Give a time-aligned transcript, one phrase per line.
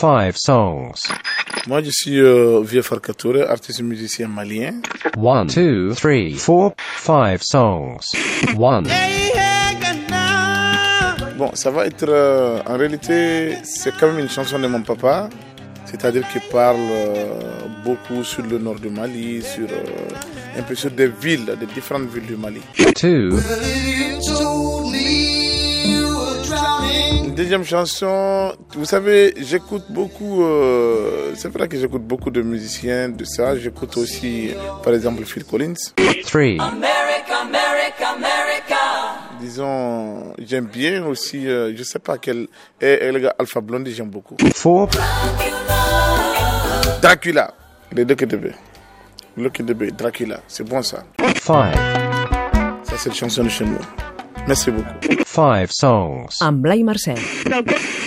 [0.00, 1.12] Five songs.
[1.68, 4.80] Moi, je suis euh, Vieux Farkatoure, artiste musicien malien.
[5.18, 7.98] One, two, three, four, five songs.
[8.58, 8.88] One.
[11.36, 12.08] Bon, ça va être...
[12.08, 15.28] euh, en réalité, c'est quand même une chanson de mon papa.
[15.84, 17.34] C'est-à-dire qu'il parle euh,
[17.84, 22.08] beaucoup sur le nord du Mali, sur euh, un peu sur des villes, des différentes
[22.10, 22.62] villes du Mali.
[22.94, 23.38] Two.
[27.40, 33.24] Deuxième chanson, vous savez, j'écoute beaucoup, euh, c'est vrai que j'écoute beaucoup de musiciens de
[33.24, 33.56] ça.
[33.56, 34.50] J'écoute aussi,
[34.84, 35.72] par exemple, Phil Collins.
[36.26, 36.58] Three.
[39.40, 42.46] Disons, j'aime bien aussi, euh, je sais pas quel,
[42.78, 44.36] et, et le gars Alpha Blondie, j'aime beaucoup.
[44.54, 44.90] Four.
[47.00, 47.54] Dracula,
[47.90, 48.52] les deux KDB.
[49.38, 51.04] Le KDB, Dracula, c'est bon ça.
[51.36, 51.74] Five.
[52.82, 53.78] Ça, c'est une chanson de chez nous.
[54.46, 54.98] Merci beaucoup.
[55.26, 56.40] Five songs.
[56.40, 58.00] Amb Blai Mercè.